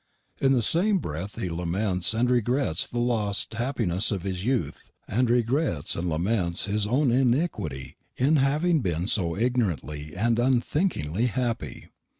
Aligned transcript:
In 0.39 0.53
the 0.53 0.63
same 0.63 0.97
breath 0.97 1.39
he 1.39 1.47
laments 1.47 2.15
and 2.15 2.27
regrets 2.31 2.87
the 2.87 2.97
lost 2.97 3.53
happiness 3.53 4.09
of 4.09 4.23
his 4.23 4.43
youth, 4.43 4.89
and 5.07 5.29
regrets 5.29 5.95
and 5.95 6.09
laments 6.09 6.65
his 6.65 6.87
own 6.87 7.11
iniquity 7.11 7.97
in 8.17 8.37
having 8.37 8.81
been 8.81 9.05
so 9.05 9.37
ignorantly 9.37 10.15
and 10.15 10.39
unthinkingly 10.39 11.27
happy. 11.27 11.89